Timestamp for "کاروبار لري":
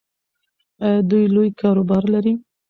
1.61-2.33